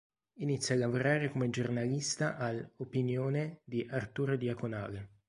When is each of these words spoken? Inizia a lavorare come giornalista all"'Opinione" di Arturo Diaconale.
Inizia 0.39 0.73
a 0.73 0.79
lavorare 0.79 1.29
come 1.29 1.51
giornalista 1.51 2.35
all"'Opinione" 2.35 3.61
di 3.63 3.85
Arturo 3.87 4.35
Diaconale. 4.35 5.09